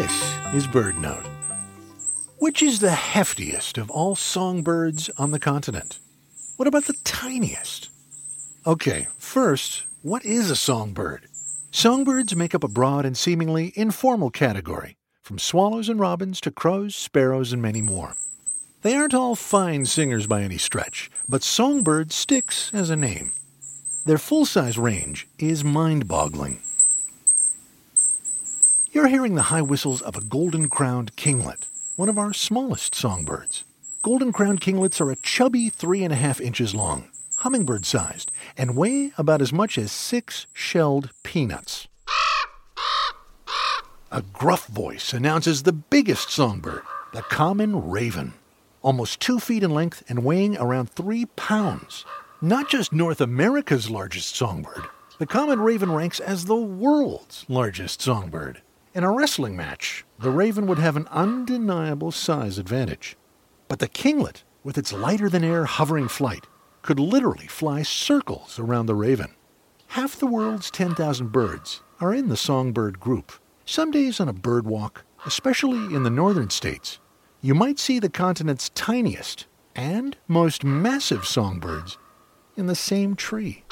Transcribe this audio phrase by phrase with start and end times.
[0.00, 1.26] is BirdNote.
[2.38, 5.98] Which is the heftiest of all songbirds on the continent?
[6.56, 7.90] What about the tiniest?
[8.66, 11.26] Okay, first, what is a songbird?
[11.70, 16.96] Songbirds make up a broad and seemingly informal category, from swallows and robins to crows,
[16.96, 18.14] sparrows, and many more.
[18.80, 23.32] They aren't all fine singers by any stretch, but songbird sticks as a name.
[24.06, 26.60] Their full size range is mind boggling.
[29.00, 33.64] You're hearing the high whistles of a golden crowned kinglet, one of our smallest songbirds.
[34.02, 38.76] Golden crowned kinglets are a chubby three and a half inches long, hummingbird sized, and
[38.76, 41.88] weigh about as much as six shelled peanuts.
[44.12, 46.82] A gruff voice announces the biggest songbird,
[47.14, 48.34] the common raven,
[48.82, 52.04] almost two feet in length and weighing around three pounds.
[52.42, 54.84] Not just North America's largest songbird,
[55.16, 58.60] the common raven ranks as the world's largest songbird.
[58.92, 63.16] In a wrestling match, the raven would have an undeniable size advantage.
[63.68, 66.48] But the kinglet, with its lighter than air hovering flight,
[66.82, 69.36] could literally fly circles around the raven.
[69.88, 73.30] Half the world's 10,000 birds are in the songbird group.
[73.64, 76.98] Some days on a bird walk, especially in the northern states,
[77.40, 79.46] you might see the continent's tiniest
[79.76, 81.96] and most massive songbirds
[82.56, 83.62] in the same tree.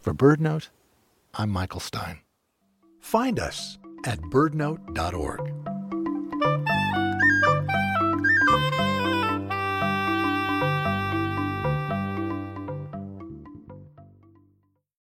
[0.00, 0.68] For BirdNote,
[1.34, 2.23] I'm Michael Stein.
[3.14, 5.63] Find us at birdnote.org.